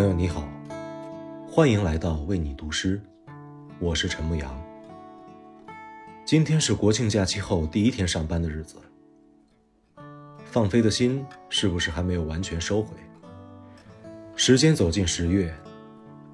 [0.00, 0.48] 朋友你好，
[1.46, 2.98] 欢迎来到为你读诗，
[3.78, 4.58] 我是陈牧阳。
[6.24, 8.76] 今天是国庆假期后第一天上班的日子，
[10.46, 12.96] 放飞的心是不是还没有完全收回？
[14.36, 15.54] 时间走进十月，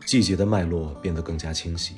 [0.05, 1.96] 季节的脉络变得更加清晰。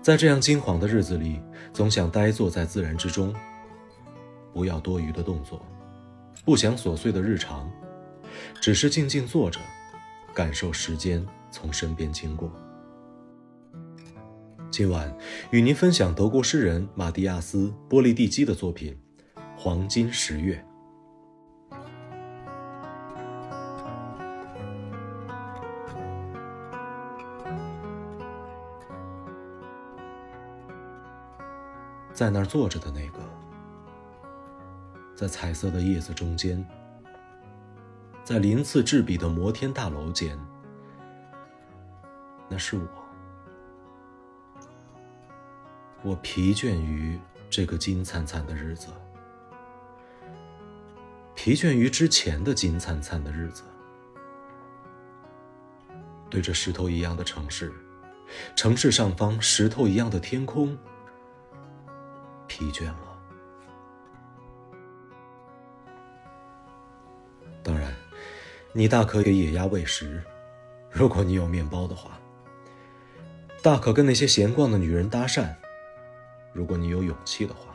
[0.00, 1.38] 在这样惊惶的日子里，
[1.74, 3.34] 总想呆坐在自然之中，
[4.54, 5.60] 不要多余的动作，
[6.46, 7.70] 不想琐碎的日常。
[8.58, 9.60] 只是静静坐着，
[10.32, 12.50] 感受时间从身边经过。
[14.70, 15.14] 今晚
[15.50, 18.96] 与您分享德国诗人马蒂亚斯·波利蒂基的作品
[19.56, 20.56] 《黄金十月》。
[32.12, 33.18] 在那儿坐着的那个，
[35.16, 36.64] 在彩色的叶子中间。
[38.24, 40.38] 在鳞次栉比的摩天大楼间，
[42.48, 42.86] 那是我。
[46.02, 47.18] 我疲倦于
[47.50, 48.88] 这个金灿灿的日子，
[51.34, 53.64] 疲倦于之前的金灿灿的日子。
[56.30, 57.72] 对着石头一样的城市，
[58.54, 60.78] 城市上方石头一样的天空，
[62.46, 63.09] 疲倦了。
[68.72, 70.22] 你大可给野鸭喂食，
[70.92, 72.12] 如果你有面包的话；
[73.60, 75.52] 大可跟那些闲逛的女人搭讪，
[76.52, 77.74] 如果你有勇气的话；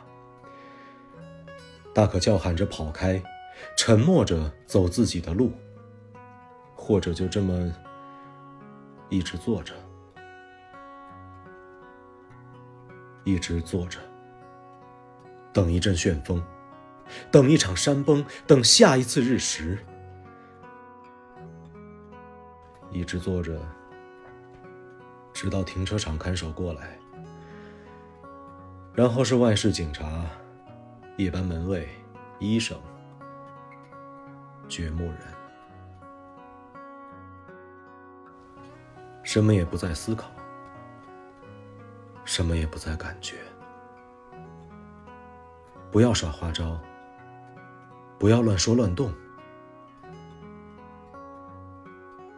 [1.92, 3.22] 大可叫喊着跑开，
[3.76, 5.52] 沉默着走自己的路，
[6.74, 7.70] 或者就这么
[9.10, 9.74] 一直坐着，
[13.22, 13.98] 一直坐着，
[15.52, 16.42] 等一阵旋风，
[17.30, 19.78] 等一场山崩，等下一次日食。
[22.96, 23.60] 一直坐着，
[25.34, 26.98] 直到停车场看守过来，
[28.94, 30.24] 然后是外事警察、
[31.18, 31.86] 夜班门卫、
[32.38, 32.80] 医生、
[34.66, 35.18] 掘墓人，
[39.22, 40.30] 什么也不再思考，
[42.24, 43.36] 什么也不再感觉，
[45.92, 46.80] 不要耍花招，
[48.18, 49.12] 不要乱说乱动。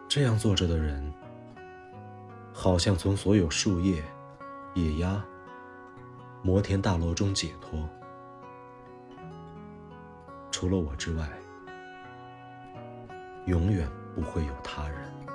[0.09, 1.13] 这样坐着的人，
[2.51, 4.03] 好像从所有树叶、
[4.73, 5.23] 野鸭、
[6.43, 7.79] 摩天大楼中解脱。
[10.51, 11.29] 除了我之外，
[13.45, 15.28] 永远不会有他人。